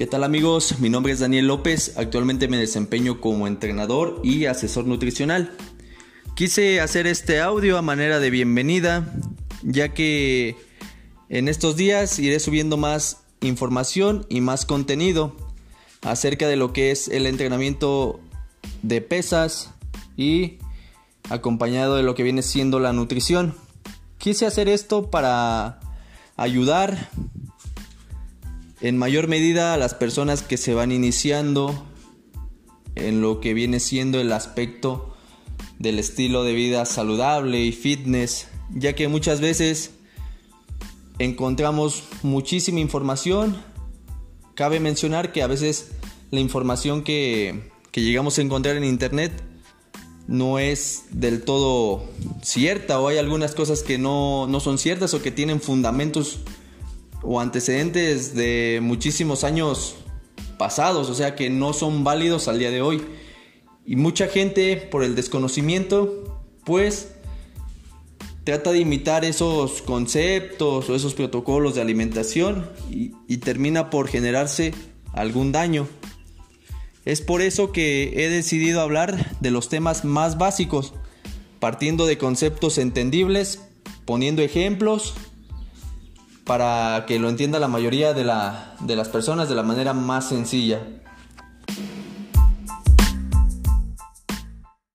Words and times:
¿Qué 0.00 0.06
tal 0.06 0.24
amigos? 0.24 0.78
Mi 0.78 0.88
nombre 0.88 1.12
es 1.12 1.18
Daniel 1.18 1.46
López, 1.46 1.92
actualmente 1.98 2.48
me 2.48 2.56
desempeño 2.56 3.20
como 3.20 3.46
entrenador 3.46 4.18
y 4.24 4.46
asesor 4.46 4.86
nutricional. 4.86 5.54
Quise 6.34 6.80
hacer 6.80 7.06
este 7.06 7.42
audio 7.42 7.76
a 7.76 7.82
manera 7.82 8.18
de 8.18 8.30
bienvenida, 8.30 9.12
ya 9.62 9.92
que 9.92 10.56
en 11.28 11.48
estos 11.48 11.76
días 11.76 12.18
iré 12.18 12.40
subiendo 12.40 12.78
más 12.78 13.24
información 13.42 14.24
y 14.30 14.40
más 14.40 14.64
contenido 14.64 15.36
acerca 16.00 16.48
de 16.48 16.56
lo 16.56 16.72
que 16.72 16.92
es 16.92 17.08
el 17.08 17.26
entrenamiento 17.26 18.20
de 18.80 19.02
pesas 19.02 19.74
y 20.16 20.56
acompañado 21.28 21.96
de 21.96 22.04
lo 22.04 22.14
que 22.14 22.22
viene 22.22 22.40
siendo 22.40 22.80
la 22.80 22.94
nutrición. 22.94 23.54
Quise 24.16 24.46
hacer 24.46 24.66
esto 24.66 25.10
para 25.10 25.78
ayudar 26.38 27.10
en 28.80 28.96
mayor 28.96 29.28
medida 29.28 29.74
a 29.74 29.76
las 29.76 29.94
personas 29.94 30.42
que 30.42 30.56
se 30.56 30.74
van 30.74 30.92
iniciando 30.92 31.86
en 32.94 33.20
lo 33.20 33.40
que 33.40 33.54
viene 33.54 33.80
siendo 33.80 34.20
el 34.20 34.32
aspecto 34.32 35.14
del 35.78 35.98
estilo 35.98 36.44
de 36.44 36.52
vida 36.52 36.84
saludable 36.84 37.60
y 37.60 37.72
fitness, 37.72 38.48
ya 38.74 38.94
que 38.94 39.08
muchas 39.08 39.40
veces 39.40 39.92
encontramos 41.18 42.04
muchísima 42.22 42.80
información. 42.80 43.56
Cabe 44.54 44.80
mencionar 44.80 45.32
que 45.32 45.42
a 45.42 45.46
veces 45.46 45.92
la 46.30 46.40
información 46.40 47.02
que, 47.02 47.70
llegamos 47.92 48.38
a 48.38 48.42
encontrar 48.42 48.76
en 48.76 48.84
internet 48.84 49.32
no 50.26 50.58
es 50.58 51.04
del 51.10 51.42
todo 51.42 52.04
cierta 52.42 53.00
o 53.00 53.08
hay 53.08 53.18
algunas 53.18 53.54
cosas 53.54 53.82
que 53.82 53.98
no, 53.98 54.46
no 54.46 54.60
son 54.60 54.78
ciertas 54.78 55.12
o 55.12 55.22
que 55.22 55.30
tienen 55.30 55.60
fundamentos 55.60 56.40
o 57.22 57.40
antecedentes 57.40 58.34
de 58.34 58.80
muchísimos 58.82 59.44
años 59.44 59.96
pasados, 60.58 61.08
o 61.08 61.14
sea 61.14 61.34
que 61.36 61.50
no 61.50 61.72
son 61.72 62.04
válidos 62.04 62.48
al 62.48 62.58
día 62.58 62.70
de 62.70 62.82
hoy. 62.82 63.02
Y 63.86 63.96
mucha 63.96 64.28
gente 64.28 64.76
por 64.76 65.02
el 65.02 65.14
desconocimiento, 65.14 66.42
pues 66.64 67.12
trata 68.44 68.72
de 68.72 68.80
imitar 68.80 69.24
esos 69.24 69.82
conceptos 69.82 70.88
o 70.88 70.94
esos 70.94 71.14
protocolos 71.14 71.74
de 71.74 71.82
alimentación 71.82 72.68
y, 72.90 73.36
termina 73.38 73.90
por 73.90 74.08
generarse 74.08 74.74
algún 75.12 75.52
daño. 75.52 75.88
Es 77.04 77.20
por 77.20 77.42
eso 77.42 77.72
que 77.72 78.24
he 78.24 78.28
decidido 78.28 78.80
hablar 78.80 79.36
de 79.40 79.50
los 79.50 79.68
temas 79.68 80.04
más 80.04 80.36
básicos, 80.36 80.92
partiendo 81.58 82.06
de 82.06 82.18
conceptos 82.18 82.78
entendibles, 82.78 83.62
poniendo 84.04 84.42
ejemplos 84.42 85.14
para 86.44 87.04
que 87.06 87.18
lo 87.18 87.28
entienda 87.28 87.58
la 87.58 87.68
mayoría 87.68 88.12
de, 88.12 88.24
la, 88.24 88.74
de 88.80 88.96
las 88.96 89.08
personas 89.08 89.48
de 89.48 89.54
la 89.54 89.62
manera 89.62 89.92
más 89.92 90.28
sencilla. 90.28 90.80